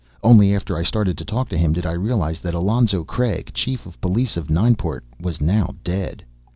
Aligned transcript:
Only 0.23 0.55
after 0.55 0.75
I 0.75 0.81
started 0.81 1.15
to 1.19 1.25
talk 1.25 1.47
to 1.49 1.57
him 1.59 1.73
did 1.73 1.85
I 1.85 1.91
realize 1.91 2.39
that 2.39 2.55
Alonzo 2.55 3.03
Craig, 3.03 3.51
Chief 3.53 3.85
of 3.85 4.01
Police 4.01 4.35
of 4.35 4.49
Nineport, 4.49 5.05
was 5.21 5.39
now 5.39 5.75
dead. 5.83 6.25